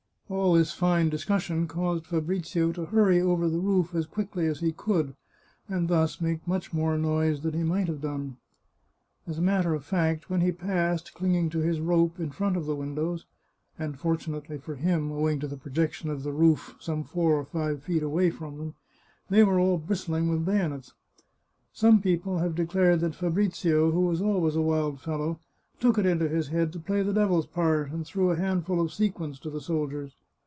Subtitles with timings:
[0.33, 4.71] All this fine discussion caused Fabrizio to hurry over the roof as quickly as he
[4.71, 5.13] could,
[5.67, 8.37] and thus make much more noise than he might have done.
[9.27, 12.65] As a matter of fact, when he passed, clinging to his rope, in front of
[12.65, 13.25] the windows,
[13.77, 17.43] and fortunately for him, owing to the pro jection of the roof, some four or
[17.43, 18.73] five feet away from them,
[19.29, 20.93] they were all bristling with bayonets.
[21.73, 25.41] Some people have declared that Fabrizio, who was always a wild fellow,
[25.81, 28.93] took it into his head to play the devil's part, and threw a handful of
[28.93, 30.15] sequins to the soldiers.